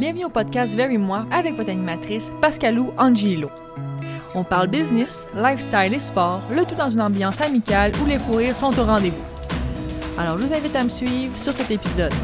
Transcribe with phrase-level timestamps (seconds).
[0.00, 3.50] Bienvenue au podcast Very Moi avec votre animatrice Pascalou Angelo.
[4.34, 8.36] On parle business, lifestyle et sport, le tout dans une ambiance amicale où les fous
[8.36, 9.22] rires sont au rendez-vous.
[10.16, 12.14] Alors je vous invite à me suivre sur cet épisode.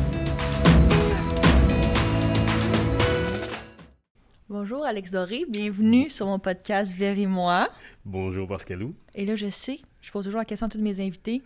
[4.49, 7.69] Bonjour Alex Doré, bienvenue sur mon podcast Very Moi.
[8.07, 8.95] Bonjour Pascalou.
[9.15, 11.43] Et là je sais, je pose toujours la question à tous mes invités,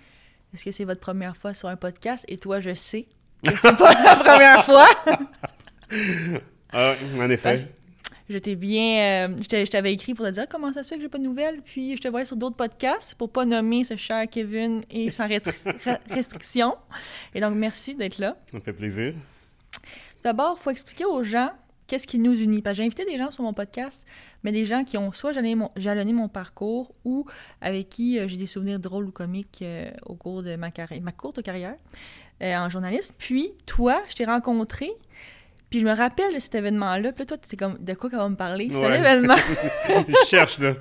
[0.55, 2.25] est-ce que c'est votre première fois sur un podcast?
[2.29, 3.09] Et toi je sais
[3.45, 4.87] que c'est pas la première fois.
[6.73, 7.69] Ah, en effet.
[8.29, 9.29] Je t'ai bien.
[9.29, 11.19] euh, je je t'avais écrit pour te dire comment ça se fait que j'ai pas
[11.19, 14.83] de nouvelles, puis je te voyais sur d'autres podcasts pour pas nommer ce cher Kevin
[14.89, 16.77] et sans restri- re- restriction.
[17.35, 18.37] Et donc, merci d'être là.
[18.53, 19.15] Ça me fait plaisir.
[20.23, 21.51] D'abord, il faut expliquer aux gens
[21.89, 22.63] qu'est-ce qui nous unit.
[22.63, 24.07] Parce que j'ai invité des gens sur mon podcast,
[24.45, 27.27] mais des gens qui ont soit jalonné mon, jalonné mon parcours ou
[27.61, 31.43] avec qui euh, j'ai des souvenirs drôles ou comiques euh, au cours de ma courte
[31.43, 31.75] carrière
[32.43, 33.15] euh, en journaliste.
[33.19, 34.89] Puis, toi, je t'ai rencontré.
[35.71, 37.13] Puis je me rappelle de cet événement-là.
[37.13, 38.67] Puis là, toi, tu comme, de quoi qu'on va me parler?
[38.69, 39.37] Puis C'est un événement.
[40.09, 40.75] Je cherche, là.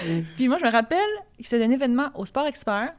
[0.36, 0.98] Puis moi, je me rappelle
[1.38, 2.94] que c'était un événement au Sport Expert.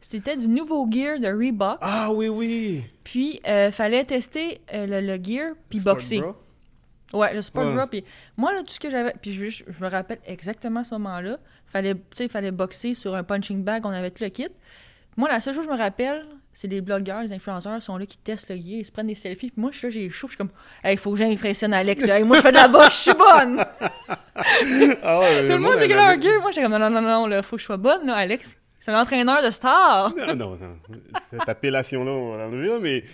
[0.00, 1.78] C'était du nouveau gear de Reebok.
[1.80, 2.84] Ah oui, oui.
[3.02, 6.18] Puis, euh, fallait tester euh, le, le gear, puis boxer.
[6.18, 6.36] Sport
[7.14, 7.86] Ouais, le Sport Ouais.
[7.90, 8.04] Puis
[8.36, 9.12] moi, là, tout ce que j'avais...
[9.20, 11.38] Puis je, je- je me rappelle exactement à ce moment-là.
[11.66, 13.84] Fallait, tu sais, fallait boxer sur un punching bag.
[13.86, 14.48] On avait tout le kit.
[15.16, 16.24] Moi, la seule chose que je me rappelle,
[16.60, 19.14] c'est les blogueurs, les influenceurs sont là qui testent le gear, ils se prennent des
[19.14, 19.52] selfies.
[19.52, 20.26] Puis moi, je suis là, j'ai chaud.
[20.26, 20.50] puis Je suis comme,
[20.82, 22.02] hey, faut que j'impressionne Alex.
[22.02, 23.64] Hey, moi, je fais de la boxe, je suis bonne.
[25.02, 26.40] Ah, Tout le monde j'ai leur gear.
[26.40, 28.56] Moi, j'étais comme, non, non, non, non, là, faut que je sois bonne, là, Alex.
[28.80, 30.12] C'est un entraîneur de star.
[30.16, 30.76] Non, non, non.
[31.30, 33.04] Cette appellation-là, on va l'enlever, là, mais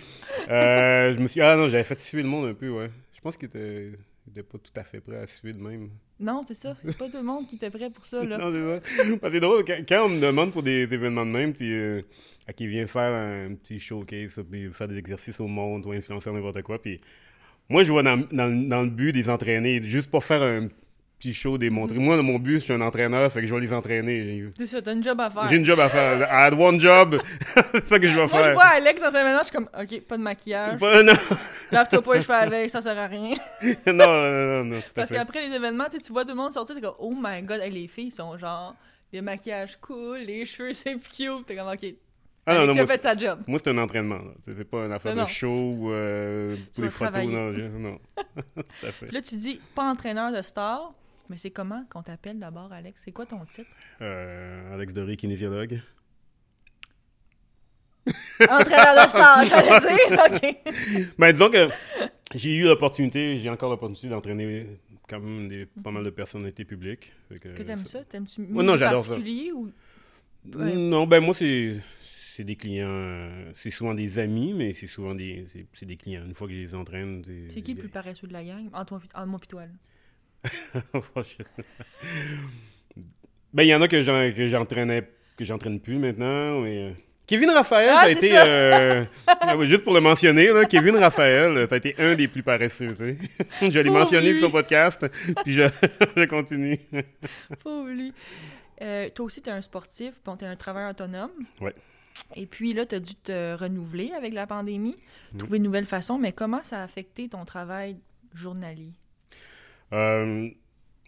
[0.49, 2.89] euh, je me suis Ah non, j'avais fait suer le monde un peu, ouais.
[3.13, 3.91] Je pense qu'il était...
[4.27, 5.89] il était pas tout à fait prêt à suer de même.
[6.19, 6.75] Non, c'est ça.
[6.83, 8.37] C'est pas tout le monde qui était prêt pour ça, là.
[8.49, 9.29] Non, c'est ça.
[9.31, 12.01] C'est drôle, quand, quand on me demande pour des, des événements de même, puis, euh,
[12.47, 16.31] à qui vient faire un petit showcase, puis faire des exercices au monde, ou influencer
[16.31, 16.99] n'importe quoi, puis
[17.69, 20.67] moi, je vois dans, dans, dans le but des entraîner, juste pour faire un
[21.25, 21.97] petit show, des montrer.
[21.97, 24.45] Moi, mon but, je suis un entraîneur, fait que je vais les entraîner.
[24.57, 25.47] C'est ça, t'as une job à faire.
[25.47, 26.19] J'ai une job à faire.
[26.19, 27.17] I had one job,
[27.71, 28.53] c'est ça que je vais Moi, je faire.
[28.53, 30.79] vois Alex dans sa ménage, je suis comme, OK, pas de maquillage.
[30.79, 31.13] Pas- non,
[31.71, 33.31] Lave-toi pas les cheveux avec, ça sert à rien.
[33.87, 36.81] non, non, non, non, Parce qu'après les événements, tu vois tout le monde sortir, t'es
[36.81, 38.75] comme, oh my god, hey, les filles sont genre,
[39.11, 41.45] le maquillage cool, les cheveux c'est cute.
[41.47, 41.85] T'es comme, OK,
[42.45, 43.39] Ah non, non, moi, fait sa job.
[43.47, 44.19] moi, c'est un entraînement.
[44.45, 45.47] c'est pas une affaire Non, de show
[45.77, 47.11] ou euh, pour les photos.
[47.11, 47.33] travailler.
[47.33, 47.97] Non,
[49.11, 50.93] là, tu dis, pas entraîneur de star,
[51.29, 53.01] mais c'est comment qu'on t'appelle d'abord, Alex?
[53.05, 53.69] C'est quoi ton titre?
[54.01, 55.81] Euh, Alex Doré, kinésiologue.
[58.39, 61.13] Entraîneur de star, j'allais dire, OK.
[61.17, 61.69] Ben, disons que
[62.35, 67.11] j'ai eu l'opportunité, j'ai encore l'opportunité d'entraîner quand même des, pas mal de personnalités publiques.
[67.29, 68.03] Fait que, Que t'aimes ça?
[68.03, 68.91] T'aimes-tu Ouais, non, ça.
[68.91, 69.71] particulier ou...
[70.53, 70.75] Ouais.
[70.75, 71.79] Non, ben moi, c'est
[72.35, 76.23] c'est des clients, euh, c'est souvent des amis, mais c'est souvent des, c'est- des clients.
[76.25, 78.67] Une fois que je les entraîne, C'est qui le plus paresseux de la gang?
[78.73, 79.55] Entre moi, pis-
[83.53, 86.77] ben, il y en a que j'en- que j'entraînais, que j'entraîne plus maintenant, mais...
[86.89, 86.91] euh,
[87.27, 88.45] Kevin Raphaël, Ah, ça a été, ça.
[88.45, 89.05] euh,
[89.41, 92.89] ah juste pour le mentionner, là, Kevin Raphaël, ça a été un des plus paresseux,
[92.89, 93.17] tu sais.
[93.71, 94.37] je l'ai mentionné lui.
[94.39, 95.07] sur son podcast,
[95.43, 95.63] puis je,
[96.15, 96.79] je continue.
[97.63, 98.13] Pauvre lui.
[98.81, 101.31] Euh, toi aussi, t'es un sportif, bon, t'es un travailleur autonome.
[101.61, 101.73] Ouais.
[102.35, 104.95] Et puis là, t'as dû te renouveler avec la pandémie,
[105.39, 107.97] trouver une nouvelle façon, mais comment ça a affecté ton travail
[108.35, 108.91] journalier?
[109.93, 110.49] Euh,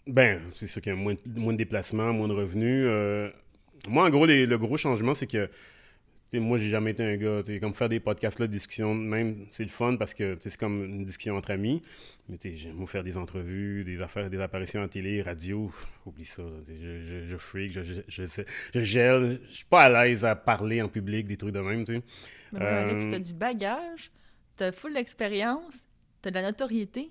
[0.06, 2.84] ben, c'est sûr qu'il y a moins, de- moins de déplacements, moins de revenus.
[2.88, 3.30] euh,
[3.88, 5.48] moi, en gros, les- le gros changement, c'est que
[6.30, 7.42] tu moi, j'ai jamais été un gars.
[7.42, 10.34] tu sais, Comme faire des podcasts là, des discussions, même, c'est le fun parce que
[10.34, 11.80] tu c'est comme une discussion entre amis.
[12.28, 15.70] Mais tu sais, j'aime faire des entrevues, des affaires, des apparitions à télé, radio.
[16.04, 16.42] Oublie ça.
[16.66, 18.24] tu je, je, je freak, je, je,
[18.74, 19.40] je, gèle.
[19.50, 21.84] Je suis pas à l'aise à parler en public, des trucs de même.
[21.86, 21.92] tu.
[21.92, 22.02] Mais
[22.52, 24.10] voilà, Alex, Euh, t'as du bagage,
[24.56, 25.88] t'as full d'expérience,
[26.20, 27.08] t'as de la notoriété.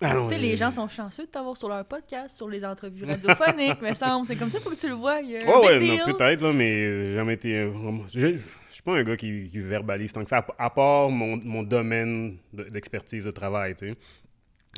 [0.00, 3.80] Ah non, les gens sont chanceux de t'avoir sur leur podcast, sur les entrevues radiophoniques,
[3.80, 4.26] me semble.
[4.26, 5.20] C'est comme ça, faut que tu le vois.
[5.22, 7.54] Il y a un Ouais, non, peut-être, là, mais j'ai jamais été.
[7.56, 7.72] euh,
[8.12, 8.40] Je je
[8.70, 12.36] suis pas un gars qui, qui verbalise tant que ça, à part mon, mon domaine
[12.52, 13.96] de- d'expertise de travail, tu sais.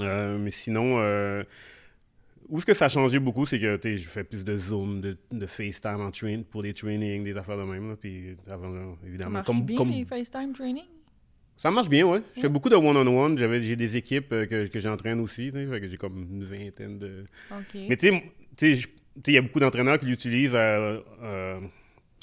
[0.02, 1.42] Euh, mais sinon, euh,
[2.48, 4.56] où est-ce que ça a changé beaucoup, c'est que, tu sais, je fais plus de
[4.56, 8.36] Zoom, de, de FaceTime en train, pour des trainings, des affaires de même, là, puis
[8.48, 9.30] avant, là, Ça évidemment.
[9.32, 10.84] marche Comme, bien, comme- les FaceTime training?
[11.58, 12.22] Ça marche bien, ouais.
[12.36, 15.80] Je fais beaucoup de one-on-one, j'avais j'ai des équipes euh, que, que j'entraîne aussi, fait
[15.80, 17.24] que j'ai comme une vingtaine de...
[17.88, 18.10] Mais tu
[18.56, 18.80] sais,
[19.26, 21.60] il y a beaucoup d'entraîneurs qui l'utilisent à, euh,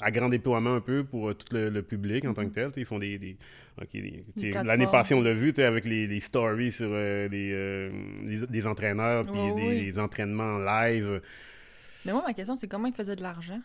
[0.00, 2.68] à grand déploiement un peu pour euh, tout le, le public en tant que tel.
[2.68, 3.36] Tu sais, Ils font des...
[4.64, 7.90] L'année passée, on l'a vu tu sais, avec les, les stories sur euh, les, euh,
[8.24, 9.84] les- des entraîneurs, puis des, oui.
[9.92, 11.20] des entraînements en live.
[12.06, 13.60] Mais moi, ma question, c'est comment ils faisaient de l'argent?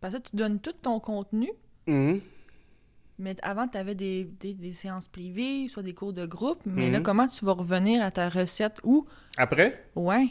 [0.00, 1.50] Parce que tu donnes tout ton contenu,
[1.86, 2.20] Mhm.
[3.18, 6.60] Mais avant, tu avais des, des, des séances privées, soit des cours de groupe.
[6.66, 7.02] Mais là, Mhm.
[7.04, 9.06] comment tu vas revenir à ta recette ou,
[9.36, 10.26] Après, ouais,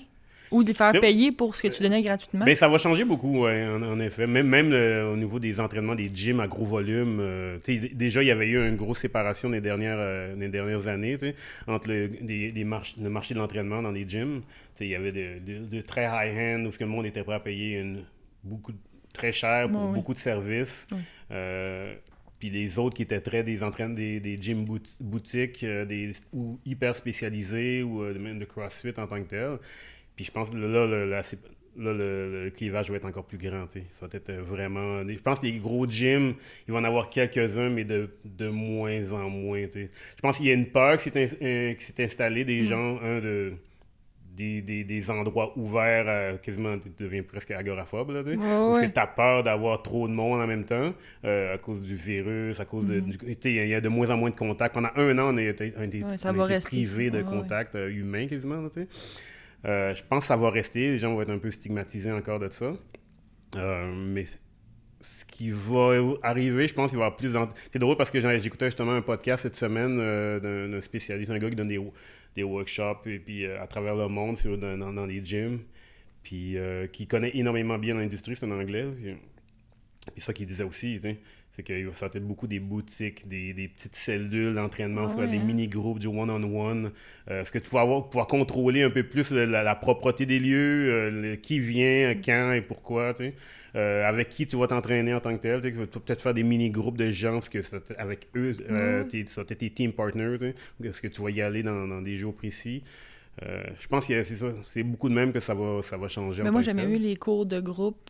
[0.52, 2.46] ou de faire payer pour ce que tu donnais gratuitement?
[2.46, 4.26] Ben, ça va changer beaucoup, ouais, en, en effet.
[4.26, 7.18] Même, même le- au niveau des entraînements des gyms à gros volume.
[7.20, 7.58] euh,
[7.94, 11.18] déjà, il y avait eu une grosse séparation les dernières, euh, les dernières années
[11.68, 14.42] entre le, les, les march- le marché de l'entraînement dans les gyms.
[14.80, 17.36] Il y avait de, de- de très high-end où ce que le monde était prêt
[17.36, 18.06] à payer une,
[18.46, 18.72] beaucoup,
[19.12, 19.94] très cher pour Ouais, ouais.
[19.96, 20.88] beaucoup de services.
[21.32, 21.94] Euh,
[22.40, 26.14] puis les autres qui étaient très des entraînements des, des gyms bout- boutiques euh, des,
[26.34, 29.58] ou hyper spécialisés ou euh, même de CrossFit en tant que tel.
[30.16, 31.22] Puis je pense que là, là, là,
[31.78, 33.66] là, le, le clivage va être encore plus grand.
[33.72, 35.08] Ça va être euh, vraiment.
[35.08, 36.34] Je pense que les gros gyms,
[36.68, 39.66] il va en avoir quelques-uns, mais de, de moins en moins.
[39.74, 39.88] Je
[40.22, 43.00] pense qu'il y a une peur qui s'est ins- euh, qui s'est installée des gens,
[43.02, 43.54] un, de,
[44.38, 48.12] des, des, des endroits ouverts, euh, quasiment, tu deviens presque agoraphobe.
[48.12, 48.36] Là, tu sais.
[48.38, 48.88] Ouais, Parce ouais.
[48.90, 50.94] que tu as peur d'avoir trop de monde en même temps,
[51.26, 53.00] euh, à cause du virus, à cause de.
[53.00, 54.76] tu sais, Il y a de moins en moins de contacts.
[54.76, 57.24] Pendant un an, on a été, Ouais, privé de ouais.
[57.24, 58.62] contacts euh, humains quasiment.
[58.62, 58.88] là, tu sais.
[59.96, 60.92] Je pense que ça va rester.
[60.92, 62.74] Les gens vont être un peu stigmatisés encore de ça.
[63.56, 64.26] Mais
[65.02, 67.34] ce qui va arriver, je pense qu'il va y avoir plus
[67.74, 71.50] C'est drôle parce que j'écoutais justement un podcast cette semaine d'un d'un spécialiste, un gars
[71.50, 71.80] qui donne des,
[72.38, 75.60] des workshops et puis, euh, à travers le monde, sur, dans, dans, les gyms,
[76.24, 78.86] puis euh, qui connaît énormément bien l'industrie, c'est un anglais.
[78.96, 79.16] Puis,
[80.14, 81.18] puis ça qu'il disait aussi, tu sais,
[81.58, 85.40] c'est qu'il va sortir beaucoup des boutiques, des, des petites cellules d'entraînement, Ah ouais, des
[85.40, 85.44] hein?
[85.44, 86.92] mini-groupes, du one-on-one.
[87.32, 90.40] Euh, Est-ce que tu vas avoir, pouvoir contrôler un peu plus la, la propreté des
[90.40, 93.34] lieux, euh, le- qui vient, quand et pourquoi, tu sais?
[93.76, 95.62] Euh, avec qui tu vas t'entraîner en tant que tel.
[95.62, 97.60] Tu tu vas peut-être faire des mini-groupes de gens, parce que
[97.98, 99.10] avec eux, euh, Ouais.
[99.10, 100.38] t'es- tes team partners,
[100.80, 102.84] tu Est-ce que tu vas y aller dans, dans des jours précis?
[103.80, 104.48] Je pense que c'est ça.
[104.64, 106.44] C'est beaucoup de même que ça va, ça va changer.
[106.44, 106.92] Mais en moi, j'aimais tel.
[106.92, 108.10] mieux les cours de groupe,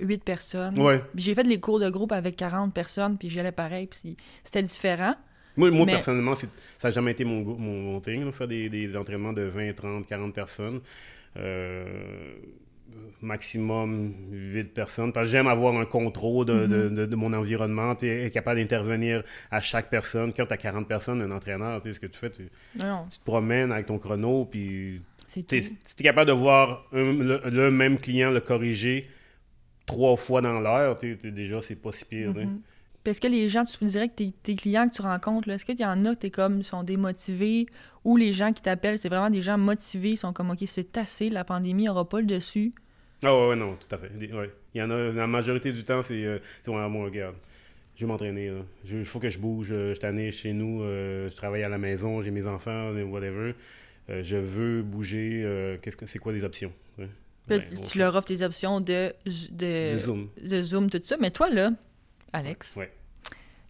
[0.00, 0.78] 8 personnes.
[0.78, 1.02] Ouais.
[1.14, 5.14] J'ai fait les cours de groupe avec 40 personnes, puis j'allais pareil, puis c'était différent.
[5.56, 6.46] Moi, moi Mais- personnellement, ça
[6.84, 10.06] n'a jamais été mon, mon, mon thing, là, faire des, des entraînements de 20, 30,
[10.06, 10.80] 40 personnes.
[11.36, 11.84] Euh,
[13.20, 15.12] maximum 8 personnes.
[15.12, 16.94] Parce que j'aime avoir un contrôle de, de- Mm-hmm.
[16.94, 17.94] de- de mon environnement.
[17.94, 20.32] Tu es capable d'intervenir à chaque personne.
[20.32, 22.48] Quand tu as 40 personnes, un entraîneur, tu sais, ce que tu fais, tu,
[22.78, 25.00] te promènes avec ton chrono, puis
[25.32, 25.62] tu es,
[26.02, 29.06] capable de voir un- le, le même client le corriger
[29.90, 30.96] trois fois dans l'heure.
[30.98, 32.30] tu Déjà, c'est pas si pire.
[32.34, 32.60] Mhm.
[33.02, 35.48] Puis est-ce que les gens, tu me dirais que tes, tes clients que tu rencontres,
[35.48, 37.66] est-ce qu'il y en a t'es comme, sont démotivés
[38.04, 40.96] ou les gens qui t'appellent, c'est vraiment des gens motivés, ils sont comme, OK, c'est
[40.98, 42.72] assez, la pandémie n'aura pas le dessus?
[43.22, 44.10] Ah ouais, ouais, non, tout à fait.
[44.18, 44.50] Des- ouais.
[44.74, 47.36] Il y en a, la majorité du temps, c'est, euh, moi, regarde,
[47.96, 48.52] je vais m'entraîner.
[48.90, 49.72] Il faut que je bouge.
[49.72, 52.70] euh, Je suis tanné chez nous, euh, je travaille à la maison, j'ai mes enfants,
[52.94, 53.54] euh, whatever.
[54.08, 55.78] Je veux bouger.
[55.82, 56.72] qu'est-ce que, c'est quoi des options?
[56.98, 57.08] Ouais.
[57.58, 59.12] Bon, tu leur offres tes options de,
[59.50, 60.28] de, Zoom.
[60.42, 61.16] de Zoom, tout ça.
[61.20, 61.70] Mais toi, là,
[62.32, 62.92] Alex, Ouais.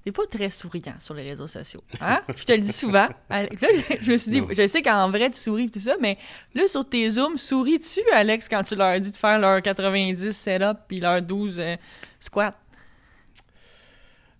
[0.04, 1.82] t'es pas très souriant sur les réseaux sociaux.
[2.00, 2.20] Hein?
[2.36, 3.08] Je te le dis souvent.
[3.28, 3.60] Alex.
[3.60, 3.68] Là,
[4.02, 4.48] je me suis dit, Non.
[4.50, 6.16] je sais qu'en vrai, tu souris et tout ça, mais
[6.54, 10.78] là, sur tes Zooms, souris-tu, Alex, quand tu leur dis de faire leur 90 setup
[10.88, 11.76] puis leur 12 euh,
[12.18, 12.54] squats?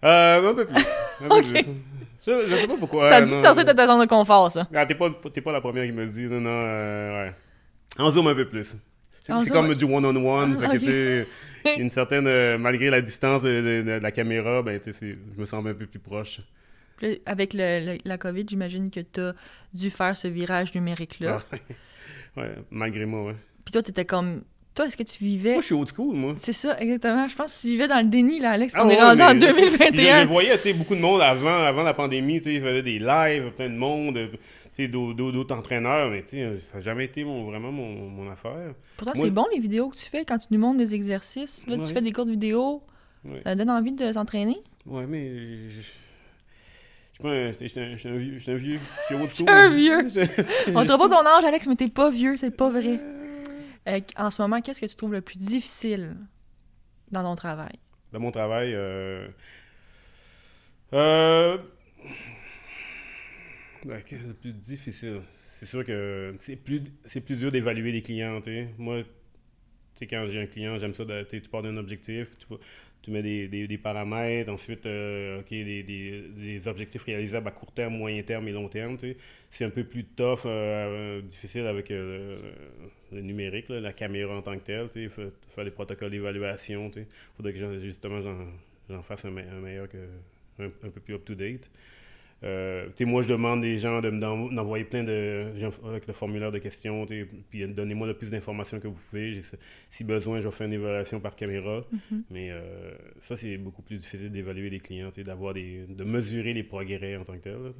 [0.05, 0.77] Euh, un peu plus.
[1.23, 1.65] Un peu plus.
[2.27, 3.09] Je, je sais pas pourquoi.
[3.09, 4.67] T'as euh, dû non, sortir de ta zone de confort, ça.
[4.75, 6.23] Ah, t'es pas, pas la première qui me dit.
[6.27, 7.33] Non, non, euh, ouais.
[7.99, 8.77] En zoom un peu plus.
[9.21, 10.59] C'est, comme du one-on-one.
[10.79, 11.27] Tu
[11.79, 12.27] une certaine.
[12.27, 15.75] euh, malgré la distance de, de- de la caméra, ben, tu je me sens un
[15.75, 16.41] peu plus proche.
[17.27, 19.33] Avec le- le- la COVID, j'imagine que t'as
[19.73, 21.39] dû faire ce virage numérique-là.
[21.53, 21.57] Ah,
[22.41, 23.37] ouais, malgré moi, ouais.
[23.65, 24.43] Puis toi, t'étais comme...
[24.75, 25.53] Toi, est-ce que tu vivais...
[25.55, 26.35] Moi, je suis old school, moi.
[26.39, 27.27] C'est ça, exactement.
[27.29, 28.73] Je pense que tu vivais dans le déni, là, Alex.
[28.77, 30.23] Ah on est rendu en Puis Je, 2021.
[30.23, 32.83] je voyais, tu sais, beaucoup de monde avant, avant la pandémie, tu sais, ils faisaient
[32.83, 34.19] des lives, plein de monde,
[34.89, 38.75] euh, d'autres entraîneurs, mais tu sais, ça n'a jamais été mon, vraiment mon, mon affaire.
[38.97, 41.67] Pourtant, c'est bon, les vidéos que tu fais quand tu nous montres des exercices.
[41.67, 41.85] Là, Ouais.
[41.87, 42.83] tu fais des cours de vidéo.
[43.25, 43.43] Ouais.
[43.45, 44.57] Ça donne envie de s'entraîner?
[44.87, 45.69] Ouais, mais.
[45.69, 48.39] Je je suis pas un- vieux.
[48.39, 48.79] Je suis un vieux.
[49.47, 50.07] Un vieux.
[50.75, 52.99] On dira pas ton âge, Alex, mais t'es pas vieux, c'est pas vrai.
[53.89, 56.17] Euh, en ce moment, qu'est-ce que tu trouves le plus difficile
[57.11, 57.79] dans ton travail?
[58.13, 59.29] Dans mon travail, euh.
[60.93, 61.59] Euh.
[63.87, 65.21] Ouais, Qu'est-ce le plus difficile?
[65.43, 66.83] C'est sûr que c'est plus,
[67.21, 68.41] plus dur d'évaluer les clients.
[68.79, 69.03] Moi,
[70.09, 72.37] quand j'ai un client, j'aime ça, tu pars d'un objectif,
[73.03, 78.23] tu, mets des, des- paramètres, ensuite, euh, des, des- objectifs réalisables à court terme, moyen
[78.23, 78.97] terme et long terme.
[79.51, 82.39] C'est un peu plus tough, euh, euh, difficile avec le,
[83.23, 84.89] numérique, la caméra en tant que telle.
[84.97, 87.07] Il faut faire des protocoles d'évaluation, sais.
[87.37, 88.47] faudrait que j'en- justement j'en,
[89.03, 89.99] fasse un, me- un meilleur que
[90.59, 91.71] un, un peu plus up to date.
[92.43, 95.53] Euh, moi, je demande des gens de me d'en- d'envoyer plein de.
[95.87, 97.07] avec le formulaire de questions,
[97.51, 99.43] puis donnez-moi le plus d'informations que vous pouvez.
[99.91, 101.85] Si besoin, je faire une évaluation par caméra.
[102.11, 102.25] Mhm.
[102.31, 105.85] Mais euh, ça, c'est beaucoup plus difficile d'évaluer les clients, d'avoir des.
[105.89, 107.53] de mesurer les progrès en tant que tel.
[107.63, 107.71] là.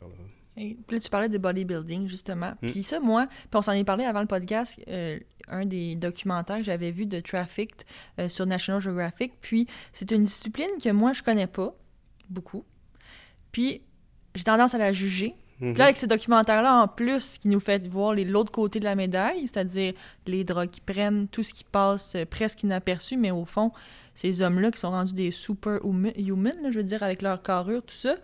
[0.00, 0.14] Voilà.
[0.58, 2.52] Et là, tu parlais de bodybuilding, justement.
[2.60, 2.66] Mm.
[2.66, 6.58] Puis ça, moi, puis on s'en est parlé avant le podcast, euh, un des documentaires
[6.58, 7.84] que j'avais vu de Trafficked
[8.18, 9.32] euh, sur National Geographic.
[9.40, 11.74] Puis c'est une discipline que moi, je connais pas
[12.28, 12.64] beaucoup.
[13.50, 13.80] Puis
[14.34, 15.34] j'ai tendance à la juger.
[15.60, 15.76] Mhm.
[15.76, 19.46] Là, avec ce documentaire-là, en plus, qui nous fait voir l'autre côté de la médaille,
[19.46, 19.92] c'est-à-dire
[20.26, 23.70] les drogues qu'ils prennent, tout ce qui passe euh, presque inaperçu, mais au fond,
[24.14, 27.82] ces hommes-là qui sont rendus des super human, là, je veux dire, avec leur carrure,
[27.82, 28.16] tout ça,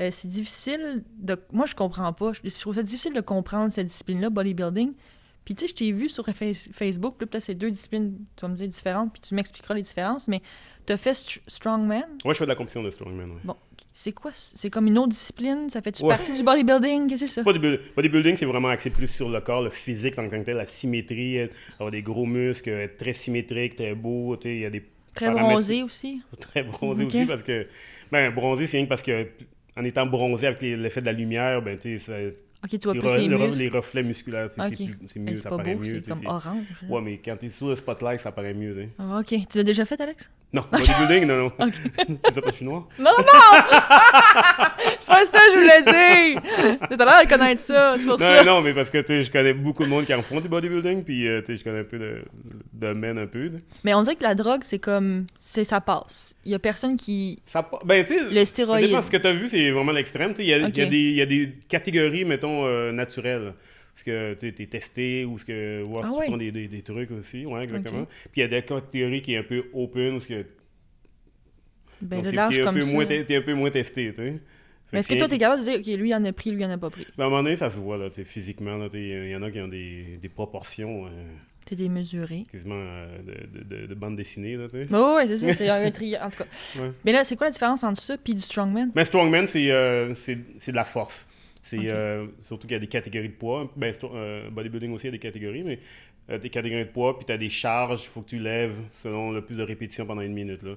[0.00, 1.36] euh, c'est difficile de...
[1.50, 2.32] Moi, je comprends pas.
[2.34, 4.92] Je, je trouve ça difficile de comprendre cette discipline-là, bodybuilding.
[5.44, 8.42] Puis tu sais, je t'ai vu sur Fa- Facebook, là, peut-être c'est deux disciplines, tu
[8.42, 10.40] vas me dire, différentes, puis tu m'expliqueras les différences, mais
[10.86, 12.02] t'as fait str- Strongman?
[12.24, 13.30] Ouais, je fais de la compétition de strongman.
[13.30, 13.40] Ouais.
[13.44, 13.56] Bon,
[13.92, 14.30] c'est quoi?
[14.34, 15.68] C'est comme une autre discipline?
[15.70, 16.10] Ça fait-tu Ouais.
[16.16, 17.08] partie du bodybuilding?
[17.08, 17.42] Qu'est-ce que c'est ça?
[17.42, 20.56] Bodybuilding, bodybuilding, c'est vraiment axé plus sur le corps, le physique en tant que tel,
[20.56, 24.36] la symétrie, euh, avoir des gros muscles, être très symétrique, très beau.
[24.36, 24.82] tu sais, Il y a des
[25.14, 26.22] Très bronzé aussi?
[26.40, 27.66] Très bronzé aussi parce que.
[28.10, 29.26] Ben, bronzé, c'est rien que parce que.
[29.76, 32.94] En étant bronzé avec l'effet de la lumière, ben, tu sais, ça- Ok, tu vois
[32.94, 33.58] les, plus les le muscles.
[33.58, 34.76] les reflets musculaires, tu sais,
[35.08, 35.84] c'est Hey, mieux, ça pas paraît mieux.
[35.84, 36.64] c'est tu sais, comme orange.
[36.88, 38.72] Ouais, mais quand t'es sur le spotlight, ça paraît mieux.
[38.72, 38.88] tu sais.
[38.98, 39.34] Ah, ok.
[39.50, 40.30] Tu l'as déjà fait, Alex?
[40.52, 41.52] Non, bodybuilding, non, non.
[41.58, 42.86] c'est ça parce que je suis noir?
[42.98, 43.24] Non, non!
[45.00, 46.42] c'est pas ça que je voulais dire!
[46.98, 48.44] T'as l'air de connaître ça, c'est pour Non, ça.
[48.44, 50.48] non, mais parce que tu sais, je connais beaucoup de monde qui en font du
[50.48, 53.50] bodybuilding, puis euh, tu sais, je connais un peu de, de domaine un peu.
[53.82, 55.24] Mais on dirait que la drogue, c'est comme...
[55.38, 56.36] c'est ça passe.
[56.44, 57.40] Il y a personne qui...
[57.46, 58.88] Ça, ben, tu sais, Le ça stéroïde.
[58.88, 59.02] dépend.
[59.02, 60.34] Ce que tu as vu, c'est vraiment l'extrême.
[60.34, 63.54] Tu sais, il y a des catégories, mettons, euh, naturelles.
[63.94, 66.24] Parce que tu es testé ou ce que voir Ah si ouais.
[66.24, 67.44] tu prends des, des, des trucs aussi.
[67.44, 68.06] Ouais, exactement.
[68.32, 70.46] Puis il y a des catégories qui est un peu open, où ce que
[72.00, 74.40] Ben, donc, t'es- un peu moins te- t'es un peu moins testé, tu sais.
[74.92, 76.62] Mais est-ce que toi, t'es capable de dire, OK, lui, il en a pris, lui,
[76.62, 77.06] il en a pas pris?
[77.16, 78.76] ben, à un moment donné, ça se voit, là, tu physiquement.
[78.76, 81.10] là, Il y en a qui ont des, des proportions euh,
[81.64, 82.44] T'es démesuré.
[82.50, 84.86] quasiment euh, de, de, de, de bande dessinée, là, tu sais.
[84.90, 86.24] Mais ouais, ouais, c'est ça, c'est un triangle.
[86.26, 86.46] En tout cas.
[86.80, 86.90] Ouais.
[87.04, 88.90] Mais là, c'est quoi la différence entre ça puis du strongman?
[88.94, 91.26] Mais strongman, c'est euh, c'est c'est de la force.
[91.62, 93.70] C'est euh, surtout qu'il y a des catégories de poids.
[93.76, 95.78] Ben, euh, bodybuilding aussi, il y a des catégories, mais
[96.30, 98.78] euh, des catégories de poids, puis tu as des charges, il faut que tu lèves
[98.90, 100.62] selon le plus de répétitions pendant une minute.
[100.62, 100.74] Là.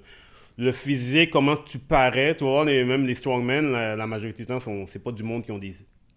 [0.57, 4.47] Le physique, comment tu parais, tu vois, les, même les strongmen, la, la majorité du
[4.47, 5.73] temps, c'est pas du monde qui ont des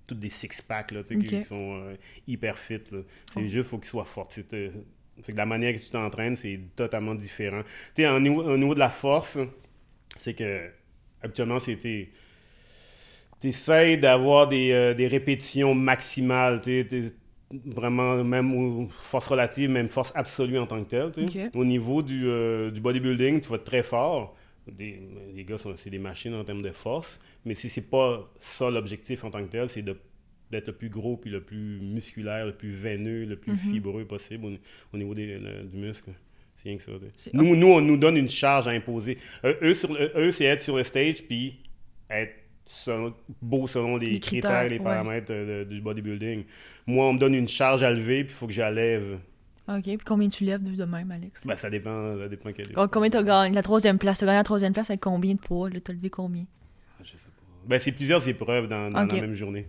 [0.06, 1.94] toutes des six-packs, sais, qui, qui sont euh,
[2.26, 2.80] hyper fit.
[2.90, 3.04] C'est
[3.36, 3.46] Oh.
[3.46, 4.32] juste, faut qu'ils soient forts.
[4.32, 7.62] Fait que la manière que tu t'entraînes, c'est totalement différent.
[7.94, 9.38] Tu sais, au niveau de la force,
[10.18, 10.70] c'est que
[11.22, 12.08] habituellement, c'était
[13.40, 17.12] tu essaies d'avoir des, euh, des répétitions maximales, tu sais, t'es-
[17.64, 21.12] vraiment, même force relative, même force absolue en tant que telle.
[21.54, 24.36] Au niveau du, euh, du bodybuilding, tu vas être très fort.
[24.70, 25.00] Des-
[25.34, 28.68] les gars, sont- c'est des machines en termes de force, mais si c'est pas ça
[28.70, 32.52] l'objectif en tant que tel, c'est d'être le plus gros, puis le plus musculaire, le
[32.52, 33.58] plus veineux, le plus Mhm.
[33.58, 34.50] fibreux possible au,
[34.92, 36.10] au niveau des- le- du muscle.
[36.56, 36.90] C'est rien que ça.
[37.32, 39.16] Nous, nous, on nous donne une charge à imposer.
[39.44, 39.72] Euh, eux,
[40.16, 41.60] eux, c'est être sur le stage, puis
[42.10, 42.34] être
[42.68, 46.44] selon- beau selon les, Les critères, critères, les paramètres euh, de- du bodybuilding.
[46.86, 49.18] Moi, on me donne une charge à lever, puis il faut que j'allève.
[49.68, 49.82] OK.
[49.82, 51.42] Puis combien tu lèves de même, Alex?
[51.44, 53.54] Ben, ça dépend, ça dépend quel Com- Combien t'as gagné?
[53.54, 54.18] La troisième place?
[54.20, 55.68] T'as gagné la troisième place avec combien de poids?
[55.68, 56.44] Là, t'as levé combien?
[56.98, 57.42] Ah, je sais pas.
[57.66, 59.66] Ben, c'est plusieurs épreuves dans, dans la même journée.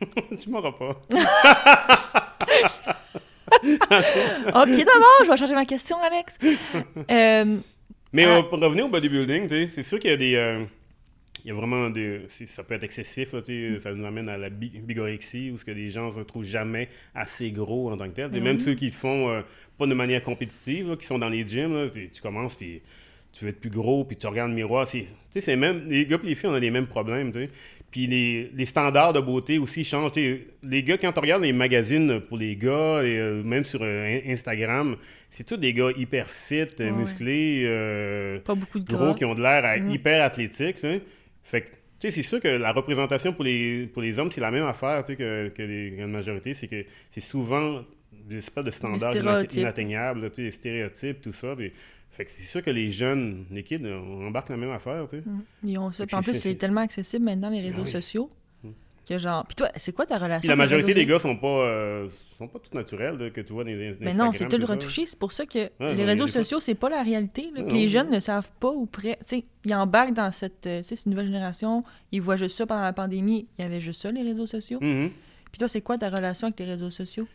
[0.38, 1.00] tu m'auras pas.
[3.62, 6.36] OK, d'abord, je vais changer ma question, Alex.
[7.10, 7.56] Euh,
[8.12, 10.34] Mais euh, pour revenir au bodybuilding, tu c'est sûr qu'il y a des.
[10.36, 10.64] euh,
[11.44, 12.20] il y a vraiment des.
[12.28, 15.58] c'est- Ça peut être excessif, là, sais, ça nous amène à la bi- bigorexie, où
[15.58, 18.26] ce que les gens se retrouvent jamais assez gros en tant que tel.
[18.26, 19.42] Et Ben même ceux qui font euh,
[19.78, 22.80] pas de manière compétitive, là, qui sont dans les gyms, là, tu commences, puis
[23.32, 24.88] tu veux être plus gros, puis tu regardes le miroir.
[24.88, 25.88] Tu sais, c'est même.
[25.88, 27.48] Les gars et les filles, on a les mêmes problèmes, tu sais.
[27.90, 30.10] Puis les, les standards de beauté aussi changent.
[30.64, 34.18] Les gars, quand tu regardes les magazines pour les gars, et, euh, même sur euh,
[34.26, 34.96] In- Instagram,
[35.30, 39.14] c'est tous des gars hyper fit, Ouais, musclés, euh, pas beaucoup de gros, gras.
[39.14, 39.90] qui ont de l'air Mm.
[39.90, 40.78] hyper athlétiques.
[41.44, 41.66] Fait que,
[42.00, 44.64] tu sais, c'est sûr que la représentation pour les, pour les hommes, c'est la même
[44.66, 46.54] affaire tu sais, que, que les, la majorité.
[46.54, 49.14] C'est que c'est souvent des espèces de standards
[49.54, 51.54] inatteignables, tu sais, les stéréotypes, tout ça.
[51.56, 51.72] puis-
[52.10, 55.06] fait que c'est sûr que les jeunes, les kids, on embarque la même affaire.
[55.08, 55.22] tu sais.
[55.28, 55.42] Mm.
[55.64, 56.04] Ils ont ça.
[56.04, 57.88] Fait Puis en que plus, c'est- tellement accessible maintenant, les réseaux oui.
[57.88, 58.30] sociaux.
[59.08, 59.44] Que genre.
[59.46, 62.08] Puis toi, c'est quoi ta relation Puis la majorité des gars sont pas, euh,
[62.38, 64.64] sont pas tout naturels là, que tu vois dans les Mais non, c'est tout le
[64.64, 65.04] retouché.
[65.06, 67.50] C'est pour ça que les réseaux sociaux, c'est pas la réalité.
[67.54, 67.62] là.
[67.62, 69.18] Les jeunes ne savent pas ou près.
[69.28, 70.66] Tu sais, ils embarquent dans cette.
[70.66, 71.84] euh, une nouvelle génération.
[72.12, 73.46] Ils voient juste ça pendant la pandémie.
[73.58, 74.78] Il y avait juste ça, les réseaux sociaux.
[74.80, 75.10] Mhm.
[75.52, 77.26] Puis toi, c'est quoi ta relation avec les réseaux sociaux?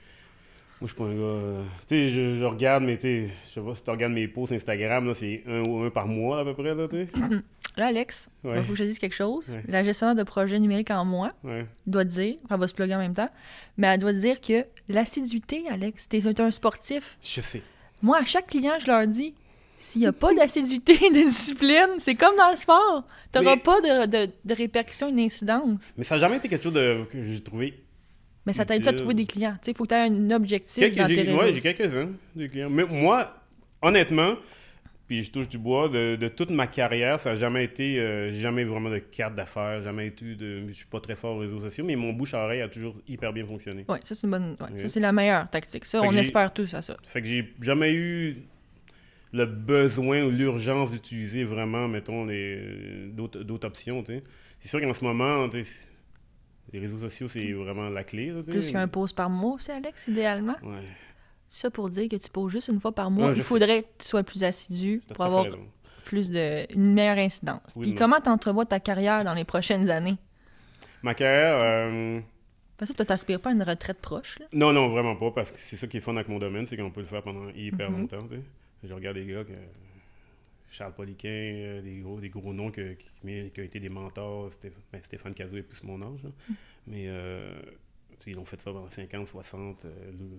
[0.81, 1.21] Moi, je suis pas un gars.
[1.21, 4.13] euh, Tu sais, je, je regarde, mais tu sais, je sais pas si tu regardes
[4.13, 7.05] mes posts Instagram, là, c'est un ou un par mois à peu près, là, tu
[7.05, 7.07] sais.
[7.79, 8.61] Là, Alex, il Ouais.
[8.61, 9.47] faut que je dise quelque chose.
[9.49, 9.63] Ouais.
[9.67, 11.65] La gestionnaire de projet numérique en moi Ouais.
[11.87, 13.29] doit te dire, enfin, elle va se plugger en même temps,
[13.77, 17.17] mais elle doit te dire que l'assiduité, Alex, t'es un sportif.
[17.23, 17.61] Je sais.
[18.01, 19.33] Moi, à chaque client, je leur dis,
[19.79, 23.03] s'il n'y a pas d'assiduité, de discipline, c'est comme dans le sport.
[23.31, 25.79] T'auras Mais- pas de, de, de répercussions, une incidence.
[25.97, 27.81] Mais ça n'a jamais été quelque chose de, que j'ai trouvé.
[28.45, 29.53] Mais ça t'aide à trouver des clients?
[29.63, 32.49] Tu il faut que tu aies un objectif Quelques- dans tes ouais, j'ai quelques-uns des
[32.49, 32.69] clients.
[32.69, 33.33] Mais moi,
[33.81, 34.33] honnêtement,
[35.09, 37.99] puis je touche du bois, de, de toute ma carrière, ça n'a jamais été.
[37.99, 40.67] euh, jamais eu vraiment de carte d'affaires, jamais été de.
[40.67, 42.95] Je suis pas très fort aux réseaux sociaux, mais mon bouche à oreille a toujours
[43.07, 43.85] hyper bien fonctionné.
[43.89, 44.55] Ouais, ça, c'est une bonne.
[44.61, 44.79] ouais, Oui.
[44.79, 45.85] Ça, c'est la meilleure tactique.
[45.85, 46.95] Ça, Fait on espère tous à ça.
[47.03, 48.37] Fait que j'ai jamais eu
[49.33, 54.03] le besoin ou l'urgence d'utiliser vraiment, mettons, les, d'autres, options.
[54.59, 55.47] C'est sûr qu'en ce moment,
[56.71, 58.27] les réseaux sociaux, c'est vraiment la clé.
[58.27, 58.43] là.
[58.43, 60.55] Plus qu'un pause par mois aussi, Alex, idéalement.
[60.63, 60.85] Ouais,
[61.49, 63.87] Ça pour dire que tu poses juste une fois par mois, Ouais, il faudrait que
[63.99, 65.45] tu sois plus assidu pour avoir
[66.05, 67.61] plus de une meilleure incidence.
[67.75, 70.17] Oui, Puis comment t'entrevois ta carrière dans les prochaines années?
[71.01, 72.19] Ma carrière, euh,
[72.77, 74.45] Parce que toi, t'aspires pas à une retraite proche, là?
[74.53, 76.77] non, non, vraiment pas, parce que c'est ça qui est fun avec mon domaine, c'est
[76.77, 78.01] qu'on peut le faire pendant hyper Mhm.
[78.01, 78.41] longtemps, tu sais.
[78.83, 79.53] Je regarde des gars, que,
[80.71, 84.51] Charles Poliquin, euh, des gros, des gros noms que- qui, qui ont été des mentors,
[84.93, 86.29] ben, Stéphane Cazot est plus mon âge, là.
[86.47, 86.53] Mm.
[86.87, 87.59] mais euh,
[88.19, 90.37] tu ils ont fait ça pendant 50, 60, euh, le-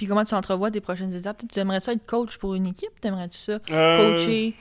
[0.00, 1.42] Puis comment tu entrevois tes prochaines étapes?
[1.52, 2.98] Tu aimerais ça être coach pour une équipe?
[3.02, 3.58] T'aimerais-tu ça?
[3.70, 4.54] Euh, Coacher?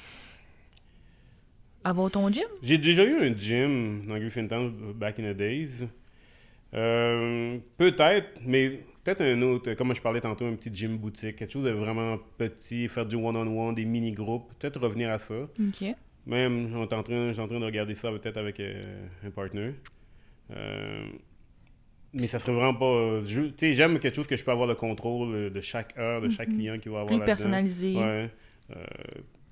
[1.81, 2.43] Avoir ton gym?
[2.61, 5.87] J'ai déjà eu un gym dans Griffintown euh, back in the days.
[6.73, 11.53] Euh, peut-être, mais peut-être un autre, comme je parlais tantôt, un petit gym boutique, quelque
[11.53, 15.35] chose de vraiment petit, faire du one-on-one, des mini-groupes, peut-être revenir à ça.
[15.35, 15.95] OK.
[16.25, 19.71] Même, je suis en train de regarder ça peut-être avec euh, un partner.
[20.51, 21.05] Euh,
[22.19, 22.85] mais ça serait vraiment pas.
[22.85, 25.97] euh, Tu sais, j'aime quelque chose que je peux avoir le contrôle euh, de chaque
[25.97, 26.55] heure, de chaque Mhm.
[26.55, 27.95] client qui va avoir Plus personnalisé.
[27.95, 28.29] Ouais.
[28.75, 28.85] Euh,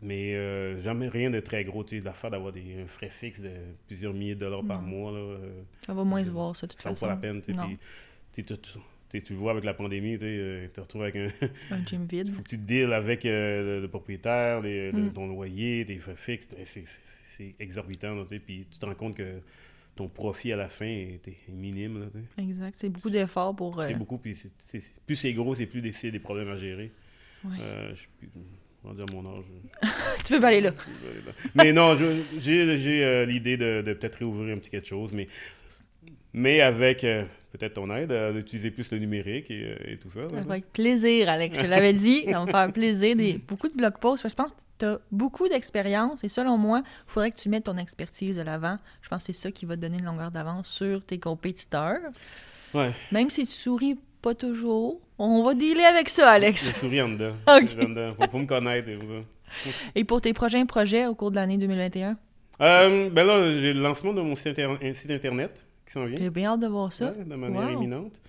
[0.01, 1.83] mais euh, jamais rien de très gros.
[1.83, 3.49] Tu sais, l'affaire d'avoir des un frais fixe de
[3.87, 5.37] plusieurs milliers de dollars par mois, là,
[5.85, 7.07] Ça va moins se voir, ça, de toute ça vaut façon.
[7.07, 7.41] pas la peine.
[7.41, 7.53] tu puis,
[9.33, 11.27] le vois avec la pandémie, tu euh, te retrouves avec un.
[11.71, 12.29] Un gym vide.
[12.31, 15.13] faut que tu te deals avec euh, le, le propriétaire, les- le- Mm.
[15.13, 16.47] ton loyer, tes frais fixes.
[16.65, 16.83] c'est-
[17.37, 19.39] c'est- exorbitant, là, tu sais, puis tu te rends compte que
[19.97, 21.99] ton profit à la fin est, est minime.
[21.99, 22.07] Là.
[22.43, 22.75] Exact.
[22.79, 23.79] C'est beaucoup d'efforts pour.
[23.81, 24.49] euh, C'est beaucoup, puis c'est-
[24.79, 26.91] c'est- plus c'est gros, c'est plus des, des problèmes à gérer.
[27.43, 27.57] Ouais.
[27.59, 28.07] Euh, je
[28.83, 29.43] rendu à mon âge.
[30.25, 30.71] Tu peux pas aller là.
[31.55, 35.11] mais non, je- j'ai j'ai, euh, l'idée de, de peut-être réouvrir un petit quelque chose,
[35.13, 35.27] mais,
[36.37, 40.09] mais avec euh, peut-être ton aide, euh, d'utiliser plus le numérique et, euh, et tout
[40.09, 40.21] ça.
[40.21, 40.41] là.
[40.47, 41.57] Avec plaisir, Alex.
[41.59, 43.15] Je l'avais dit, ça va me faire plaisir.
[43.15, 44.27] Des, beaucoup de blog posts.
[44.29, 47.65] Je pense que tu as beaucoup d'expérience et selon moi, il faudrait que tu mettes
[47.65, 48.77] ton expertise de l'avant.
[49.01, 51.99] Je pense que c'est ça qui va te donner une longueur d'avance sur tes compétiteurs.
[52.73, 56.79] Ouais, Même si tu souris pas toujours, on va dealer avec ça, le Alex.
[56.79, 57.35] souris en dedans.
[57.47, 57.75] Ok.
[57.81, 58.11] En dedans.
[58.19, 58.89] Faut, faut me connaître.
[58.89, 59.71] et ça.
[59.95, 62.17] Et pour tes prochains projets au cours de l'année 2021,
[62.59, 66.05] Euh, ben là, j'ai le lancement de mon site, inter- un site internet qui s'en
[66.05, 66.15] vient.
[66.19, 67.13] j'ai bien hâte de voir ça.
[67.17, 67.71] Ouais, de manière Wow.
[67.71, 68.21] imminente.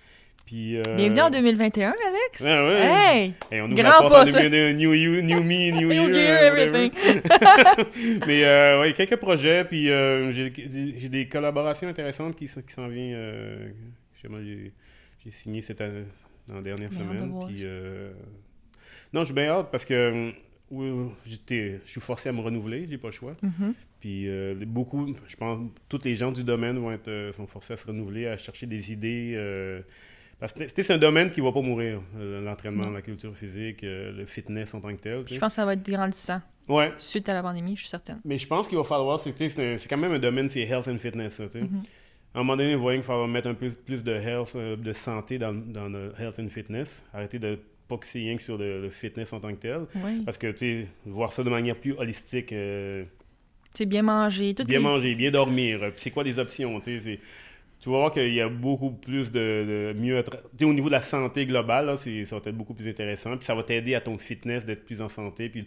[0.45, 2.41] Puis, euh, Bienvenue en 2021, Alex.
[2.41, 2.81] Ouais, ouais.
[2.81, 3.33] Hey!
[3.51, 4.41] Hey, on ouvre Grand pas, en ça.
[4.41, 6.91] 2000, new, you, new me, new, New year, everything.
[8.27, 10.51] Mais euh, ouais, quelques projets, puis euh, j'ai
[10.97, 13.13] j'ai des collaborations intéressantes qui, qui s'en viennent.
[13.15, 13.67] Euh,
[14.23, 14.71] j'ai
[15.23, 16.05] j'ai signé cette année,
[16.47, 17.31] dans la dernière Bien semaine.
[17.47, 18.11] Puis, euh,
[19.13, 20.31] non, je suis bien hâte parce que
[20.71, 23.33] oui, j'étais- je suis forcé à me renouveler, j'ai pas le choix.
[23.41, 23.73] Mhm.
[23.99, 27.73] Puis euh, beaucoup, je pense, tous les gens du domaine vont être, euh, sont forcés
[27.73, 29.33] à se renouveler, à chercher des idées.
[29.35, 29.81] euh,
[30.39, 34.73] parce que c'est un domaine qui va pas mourir, l'entraînement, la culture physique, le fitness
[34.73, 35.25] en tant que tel.
[35.25, 37.89] tu Je pense que ça va être grandissant Ouais, suite à la pandémie, je suis
[37.89, 38.21] certaine.
[38.23, 39.33] mais je pense qu'il va falloir, c'est
[39.89, 41.33] quand même un domaine, c'est health and fitness.
[41.33, 41.65] ça, tu sais.
[41.65, 41.83] Mhm.
[42.33, 44.55] À un moment donné, vous voyez qu'il va falloir mettre un peu plus de health,
[44.55, 47.03] de santé dans, dans le health and fitness.
[47.13, 49.81] Arrêter de focuser rien que sur le, le fitness en tant que tel.
[49.95, 50.21] Oui.
[50.25, 53.03] Parce que, tu sais, voir ça de manière plus holistique, euh,
[53.73, 54.53] C'est bien manger.
[54.53, 57.19] Toutes bien les- manger, bien dormir, euh, puis c'est quoi les options, tu sais, c'est-
[57.81, 60.21] Tu vas voir qu'il y a beaucoup plus de, de mieux...
[60.21, 62.87] Tu sais, au niveau de la santé globale, là, c'est- ça va être beaucoup plus
[62.89, 63.37] intéressant.
[63.37, 65.65] Puis ça va t'aider à ton fitness d'être plus en santé, puis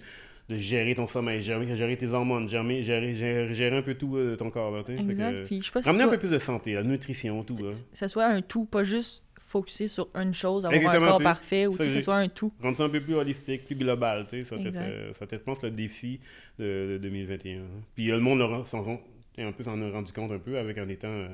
[0.50, 3.14] de gérer ton sommeil, gérer, gérer tes hormones, gérer, gérer,
[3.54, 4.70] gérer, un peu tout euh, ton corps.
[4.76, 5.32] Là, Exact.
[5.32, 7.56] que, Puis je sais pas si ramener un peu plus de santé, la nutrition, tout.
[7.56, 7.70] Là.
[7.72, 11.22] que ce soit un tout, pas juste focusé sur une chose, avoir Exactement, un corps
[11.22, 12.52] parfait, ou que ce soit un tout.
[12.62, 15.36] Rendre ça un peu plus holistique, plus global, tu sais, ça va être, euh, je
[15.36, 16.20] pense, le défi
[16.58, 17.60] de, de 2021.
[17.60, 17.64] hein.
[17.94, 21.08] Puis euh, le monde un peu s'en a rendu compte un peu avec en étant...
[21.08, 21.28] euh,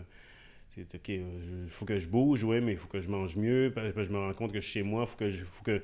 [0.74, 1.22] c'est OK, il
[1.70, 3.72] faut que je bouge, ouais, mais il faut que je mange mieux.
[3.76, 5.82] Je me rends compte que je suis chez moi, faut que je, faut que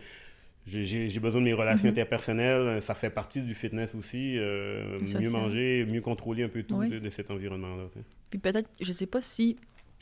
[0.67, 1.93] j'ai- besoin de mes relations Mhm.
[1.95, 2.81] interpersonnelles.
[2.83, 4.39] Ça fait partie du fitness aussi.
[4.39, 6.91] euh, mieux manger, mieux contrôler un peu tout Oui.
[6.91, 7.85] de, de cet environnement-là.
[8.31, 9.57] Puis peut-être, je sais pas si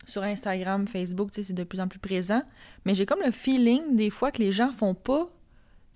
[0.04, 2.42] sur Instagram, Facebook, tu sais, c'est de plus en plus présent,
[2.84, 5.30] mais j'ai comme le feeling des fois que les gens font pas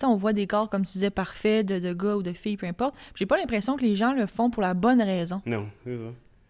[0.04, 2.66] on voit des corps, comme tu disais, parfaits, de, de gars ou de filles, peu
[2.66, 2.94] importe.
[3.14, 5.40] J'ai pas l'impression que les gens le font pour la bonne raison.
[5.46, 6.02] Non, c'est ça.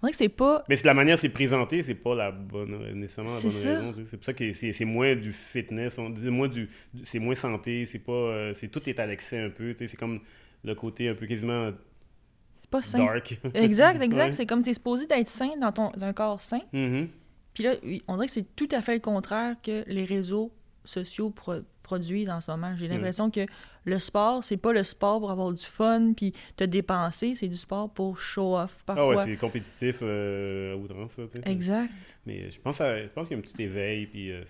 [0.02, 0.64] On que c'est pas.
[0.68, 3.80] Mais c'est la manière c'est présenté, c'est pas la bonne nécessairement la C'est bonne ça.
[3.92, 3.94] raison.
[4.10, 6.68] C'est pour ça que c'est c'est moins du fitness, dit moins du,
[7.04, 9.86] c'est moins santé, c'est pas euh, c'est tout est à l'excès un peu, tu sais,
[9.88, 10.20] c'est comme
[10.62, 11.70] le côté un peu quasiment
[12.60, 12.98] C'est pas sain.
[12.98, 13.40] dark.
[13.54, 14.24] Exact, exact.
[14.26, 14.32] Ouais.
[14.32, 16.60] C'est comme tu es supposé d'être sain dans ton dans un corps sain.
[16.72, 17.08] Mhm.
[17.56, 17.74] Puis là,
[18.06, 20.52] on dirait que c'est tout à fait le contraire que les réseaux
[20.84, 22.74] sociaux pro- produisent en ce moment.
[22.78, 23.40] J'ai l'impression que
[23.84, 27.56] le sport, c'est pas le sport pour avoir du fun puis te dépenser, c'est du
[27.56, 29.16] sport pour show off Ah parfois.
[29.16, 31.90] ouais, c'est compétitif euh, à outrance ça, exact.
[32.26, 34.42] Mais je pense à- je pense qu'il y a un petit éveil puis euh,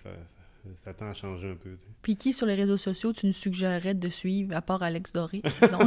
[0.83, 1.69] ça, tend à changer un peu.
[1.71, 1.91] tu sais.
[2.01, 5.41] Puis qui sur les réseaux sociaux tu nous suggérerais de suivre à part Alex Doré,
[5.61, 5.79] disons?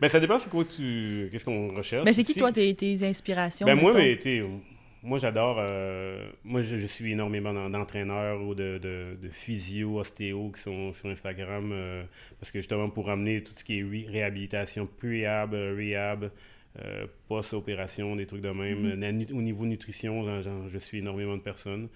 [0.00, 2.04] Ben ça dépend c'est quoi tu qu'est-ce qu'on recherche.
[2.04, 3.98] Mais c'est qui toi tes, tes inspirations Ben moi, mettons?
[4.04, 4.44] mais, tu sais,
[5.04, 5.56] moi j'adore.
[5.60, 10.60] euh, moi, je, je suis énormément d'en- d'entraîneurs ou de, de, de physio, ostéo qui
[10.62, 12.02] sont sur Instagram euh,
[12.40, 16.30] parce que justement pour amener tout ce qui est ré- réhabilitation, pre-rehab, euh, rehab,
[16.82, 18.96] euh, post-opération, des trucs de même.
[18.96, 19.10] Mhm.
[19.10, 21.88] Nu- au niveau nutrition, je suis énormément de personnes.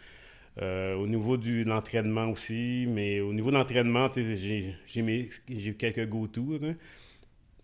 [0.61, 6.59] Au niveau du, de l'entraînement aussi, mais au niveau de l'entraînement, j'ai quelques go-to.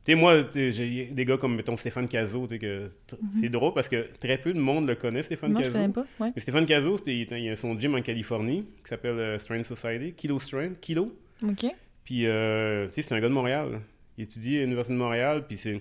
[0.04, 0.14] Tu sais.
[0.14, 2.56] Moi, j'ai des gars comme, mettons, Stéphane Cazot, que
[3.06, 5.74] t- c'est drôle parce que très peu de monde le connaît, Stéphane Non, je Cazot.
[5.74, 6.06] connais pas.
[6.20, 6.32] Ouais.
[6.34, 10.12] Mais Stéphane Cazot, il, il a son gym en Californie qui s'appelle euh, Strength Society,
[10.12, 11.16] Kilo Strength, Kilo.
[11.42, 11.66] OK.
[12.04, 13.80] Puis, euh, tu sais, c'est un gars de Montréal.
[14.18, 15.80] Il étudie à l'Université de Montréal, puis c'est...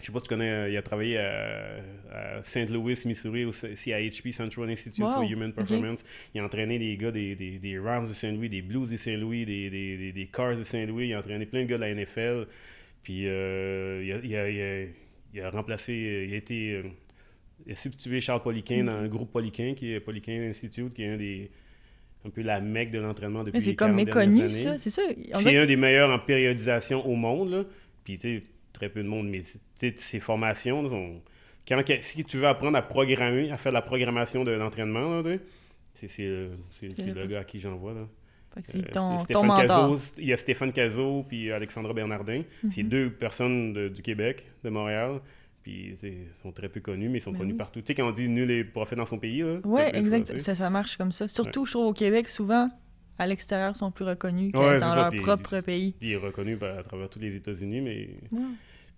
[0.00, 1.76] Je sais pas si tu connais, euh, il a travaillé à,
[2.10, 2.70] à St.
[2.70, 5.52] Louis, Missouri, au CIHP, Central Institute for Human.
[5.52, 6.00] Performance.
[6.34, 9.44] Il a entraîné des gars des, des, des Rams de Saint-Louis, des Blues de Saint-Louis,
[9.46, 11.08] des, des Cars de Saint-Louis.
[11.08, 12.46] Il a entraîné plein de gars de la NFL.
[13.02, 14.86] Puis, euh, il, a, il, a, il, a,
[15.34, 15.92] il a remplacé,
[16.28, 16.72] il a été...
[16.72, 16.82] euh,
[17.66, 21.08] il a substitué Charles Poliquin dans le groupe Poliquin, qui est Poliquin Institute, qui est
[21.10, 21.50] un des...
[22.24, 24.78] un peu la mecque de l'entraînement depuis Mais c'est comme 40 dernières méconnu, ça.
[24.78, 25.02] C'est ça.
[25.40, 27.64] C'est un des meilleurs en périodisation au monde, là.
[28.04, 31.22] Puis, tu sais, très peu de monde, mais tu sais, ses formations, là, sont-
[31.68, 35.38] Quand, si tu veux apprendre à programmer, à faire la programmation de l'entraînement, euh,
[35.94, 36.50] C'est le
[37.14, 38.08] le- gars à qui j'envoie, là.
[38.64, 39.48] C'est Euh, ton, ton.
[39.48, 42.42] Cazot, il y a Stéphane Cazot puis Alexandra Bernardin.
[42.70, 42.88] C'est Mhm.
[42.88, 45.20] deux personnes de- du Québec, de Montréal.
[45.62, 47.58] Puis, ils sont très peu connus, mais ils sont Ben connus oui.
[47.58, 47.80] partout.
[47.80, 49.42] Tu sais, quand on dit nul est prophète dans son pays.
[49.44, 50.26] Oui, c'est plus exact.
[50.32, 50.38] ça.
[50.40, 51.28] Ça, ça marche comme ça.
[51.28, 52.68] Surtout, je trouve, au Québec, souvent,
[53.18, 55.94] à l'extérieur, sont plus reconnus que Ouais, c'est dans ça, leur puis- propre pays.
[55.98, 58.40] Puis il est reconnu par- à travers tous les États-Unis, mais Ouais.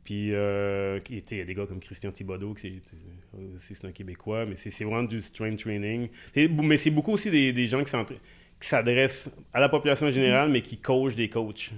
[0.05, 3.91] Puis, euh, il y a des gars comme Christian Thibodeau, qui c'est, euh, c'est un
[3.93, 6.09] Québécois, mais c'est, c'est vraiment du strength training.
[6.35, 8.15] C'est- mais c'est beaucoup aussi des, des gens qui, s'entra-
[8.61, 11.73] qui s'adressent à la population générale, mais qui coachent des coachs.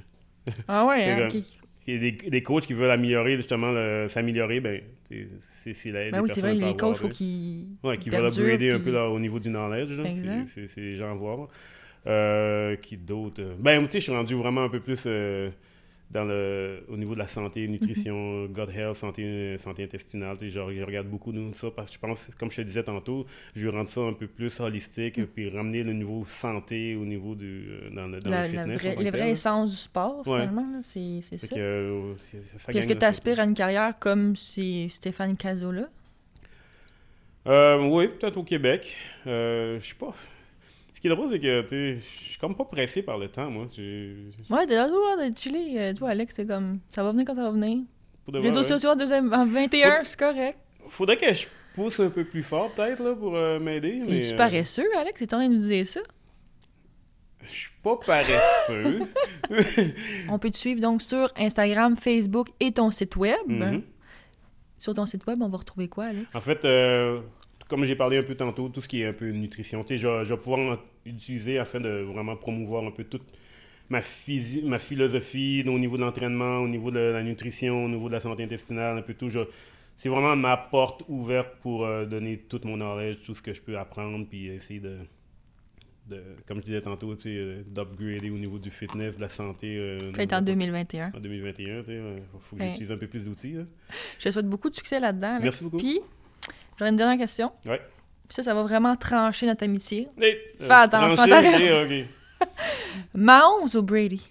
[0.69, 1.45] Ah ouais, hein, C'est ok.
[1.89, 3.73] Il y a des, des coachs qui veulent améliorer, justement,
[4.09, 4.81] s'améliorer, ben,
[5.63, 7.67] c'est, la, Ben oui, c'est vrai, les pas coachs, avoir, faut qu'ils.
[7.85, 9.93] Ouais, qui veulent upgrader un peu leur- au niveau du knowledge.
[10.47, 11.49] C'est, les gens à voir.
[12.07, 13.43] Euh, qui d'autres?
[13.59, 15.51] Ben, tu sais, je suis rendu vraiment un peu plus euh,
[16.11, 18.53] dans le, au niveau de la santé, nutrition, Mhm.
[18.53, 20.39] gut health, santé, santé intestinale.
[20.39, 22.63] Tu sais, genre, je regarde beaucoup de ça parce que je pense, comme je te
[22.63, 26.95] disais tantôt, je veux rendre ça un peu plus holistique puis ramener le niveau santé
[26.97, 28.79] au niveau du, euh, dans le, dans La, le fitness.
[28.81, 29.29] vraie, la vraie là.
[29.31, 30.41] essence du sport, Ouais.
[30.41, 31.57] finalement, là, c'est c'est ça.
[31.57, 32.15] euh,
[32.69, 35.89] est-ce que tu aspires à une carrière comme c'est Stéphane Cazola?
[37.47, 38.97] Euh, oui, peut-être au Québec.
[39.27, 40.15] Euh, je sais pas.
[41.07, 43.67] Qui est drôle, c'est que je suis comme pas pressé par le temps, moi.
[43.79, 45.81] Ouais, l'air toujours d'être chillé.
[45.81, 47.85] Euh, Toi, Alex, c'est comme ça va venir quand ça va venir.
[48.27, 50.59] de Réseaux sociaux en, deuxième, en 21, c'est correct.
[50.89, 54.03] Faudrait que je pousse un peu plus fort, peut-être, là, pour euh, m'aider.
[54.05, 55.21] Mais, est euh, paresseux, Alex.
[55.21, 56.01] T'es en train de nous dire ça.
[57.45, 59.03] je suis pas paresseux.
[60.29, 63.39] On peut te suivre donc sur Instagram, Facebook et ton site web.
[63.47, 63.83] Mhm.
[64.77, 66.27] Sur ton site web, on va retrouver quoi, Alex?
[66.35, 67.21] En fait, euh,
[67.69, 69.99] comme j'ai parlé un peu tantôt, tout ce qui est un peu nutrition, tu sais,
[69.99, 73.23] je, je vais pouvoir en utiliser afin de vraiment promouvoir un peu toute
[73.89, 74.01] ma,
[74.65, 78.21] ma philosophie au niveau de l'entraînement, au niveau de la nutrition, au niveau de la
[78.21, 79.29] santé intestinale, un peu tout.
[79.29, 79.41] Je-
[79.97, 83.63] c'est vraiment ma porte ouverte pour euh, donner tout mon knowledge, tout ce que je
[83.63, 84.99] peux apprendre, puis essayer de,
[86.09, 89.77] de comme je disais tantôt, euh, d'upgrader au niveau du fitness, de la santé.
[89.79, 91.13] euh, Peut-être en 2021.
[91.17, 93.57] en 2021, tu sais, euh, faut que j'utilise un peu plus d'outils.
[94.19, 95.39] Je te souhaite beaucoup de succès là-dedans.
[95.43, 95.79] Merci beaucoup.
[95.79, 96.01] Puis,
[96.79, 97.51] j'aurais une dernière question.
[97.65, 97.81] Ouais.
[98.29, 100.09] Puis ça, ça va vraiment trancher notre amitié.
[100.21, 101.47] Hey, Fais attention à ta ok,
[102.41, 102.49] ok.
[103.15, 104.31] Mahomes ou Brady?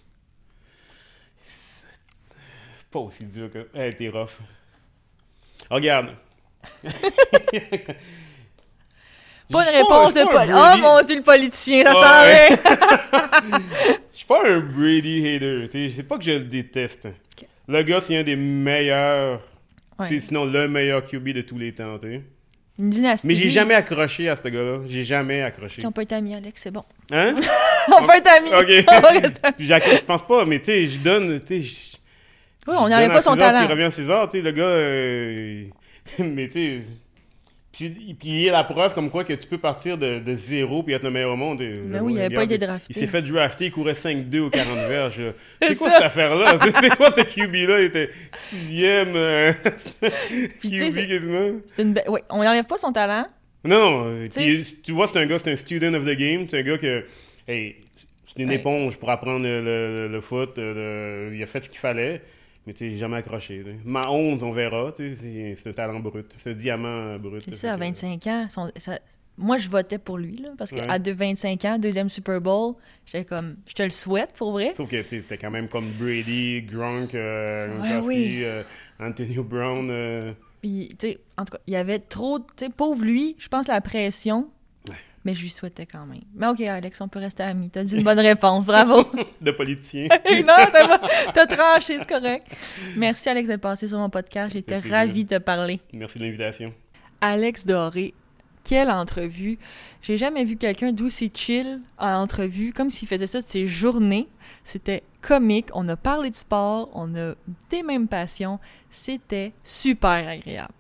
[2.92, 3.68] Pas aussi dur que.
[3.74, 4.38] Eh, t'es rough.
[5.70, 6.10] Regarde.
[9.48, 10.50] Je suis réponse je de Paul.
[10.52, 12.50] Oh mon dieu, le politicien, ça Ouais.
[12.56, 13.60] s'en vient.
[14.12, 15.70] Je suis pas un Brady hater.
[15.70, 17.08] tu sais, C'est pas que je le déteste.
[17.68, 19.42] Le gars, c'est un des meilleurs.
[20.00, 20.20] Ouais.
[20.20, 21.98] Sinon, le meilleur QB de tous les temps.
[22.00, 22.24] tu sais.
[22.78, 23.28] Une dynastie.
[23.28, 24.80] Mais j'ai jamais accroché à ce gars-là.
[24.88, 25.78] J'ai jamais accroché.
[25.82, 26.84] Qui n'ont pas été amis, Alex, c'est bon.
[27.12, 27.34] Hein?
[27.98, 28.50] on peut être amis.
[28.54, 28.86] Ok.
[28.90, 29.56] On va rester amis.
[29.58, 31.98] Puis Jacques, je pense pas, mais tu sais, je donne, tu sais, je-
[32.72, 33.66] Oui, on n'enlève pas son talent.
[33.66, 35.64] Qui revient à César, tu sais, le gars, euh,
[36.20, 36.82] mais tu sais,
[37.76, 40.36] puis, puis il y a la preuve comme quoi que tu peux partir de, de
[40.36, 41.62] zéro puis être le meilleur au monde.
[41.62, 42.94] et Ben oui, il gars, avait pas été Il drafté.
[42.94, 45.22] s'est fait drafter, il courait 5-2 aux 40 verges.
[45.62, 45.98] C'est quoi ça.
[45.98, 46.58] cette affaire-là?
[46.82, 47.82] C'est- quoi ce QB-là?
[47.82, 49.52] Il était sixième euh,
[50.62, 51.52] QB quasiment.
[51.66, 53.28] C'est une ouais, on n'enlève pas son talent.
[53.64, 56.16] Non, euh, Tu puis, sais, tu vois, c'est un gars, c'est un student of the
[56.18, 56.46] game.
[56.50, 57.06] C'est un gars que,
[57.48, 57.76] hey,
[58.28, 58.56] c'est une Ouais.
[58.56, 60.58] éponge pour apprendre le, le- le foot.
[60.60, 62.22] euh, le- il a fait ce qu'il fallait,
[62.66, 63.64] mais tu sais, jamais accroché.
[63.84, 64.92] Ma 11, on verra.
[64.92, 66.36] tu sais, C'est un talent brut.
[66.46, 67.44] Un diamant brut.
[67.46, 68.46] C'est ça, à fait que- 25 ans.
[68.50, 69.00] son- ça-
[69.38, 71.00] moi, je votais pour lui, là, parce qu'à Ouais.
[71.00, 72.76] de 25 ans, deuxième Super Bowl,
[73.06, 74.74] j'étais comme, je te le souhaite pour vrai.
[74.76, 78.40] Sauf que c'était quand même comme Brady, Gronk, euh, Ouais, oui.
[78.44, 78.64] euh,
[79.00, 79.90] Antonio Brown.
[79.92, 83.36] euh, Puis, tu sais, en tout cas, il y avait trop, tu sais, pauvre lui,
[83.38, 84.50] je pense la pression.
[85.26, 86.22] Mais je lui souhaitais quand même.
[86.36, 87.70] Mais ok, Alex, on peut rester amis.
[87.72, 89.04] T'as dit une bonne réponse, bravo.
[89.42, 90.08] de politicien.
[90.46, 91.00] non,
[91.34, 92.48] t'as tranché, c'est correct.
[92.96, 94.54] Merci, Alex, d'être passé sur mon podcast.
[94.54, 95.82] J'étais ravie de te parler.
[95.92, 96.74] Merci de l'invitation.
[97.22, 98.14] Alex Doré,
[98.64, 99.58] quelle entrevue?
[100.04, 104.28] J'ai jamais vu quelqu'un d'aussi chill en entrevue, comme s'il faisait ça de ses journées.
[104.64, 107.34] C'était comique, on a parlé de sport, on a
[107.72, 108.60] des mêmes passions.
[108.92, 110.74] C'était super agréable.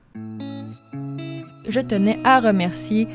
[1.67, 3.07] Je tenais à remercier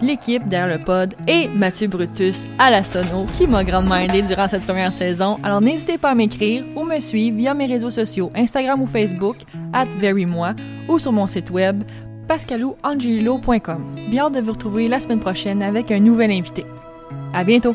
[0.00, 4.48] l'équipe derrière le pod et Mathieu Brutus à la sono qui m'a grandement aidé durant
[4.48, 5.38] cette première saison.
[5.42, 9.36] Alors n'hésitez pas à m'écrire ou me suivre via mes réseaux sociaux Instagram ou Facebook
[9.72, 10.54] at verymoi
[10.88, 11.82] ou sur mon site web
[12.28, 13.94] pascalouangelo.com.
[14.10, 16.64] Bien hâte de vous retrouver la semaine prochaine avec un nouvel invité.
[17.32, 17.74] À bientôt!